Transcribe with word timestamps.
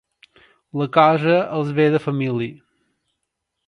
La 0.81 0.87
cosa 0.95 1.37
els 1.59 1.71
ve 1.81 1.87
de 1.97 2.03
família. 2.07 2.53